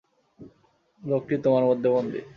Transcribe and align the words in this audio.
লোকটি 1.01 1.35
তোমার 1.43 1.63
মধ্যে 1.65 1.89
বন্দি। 1.89 2.21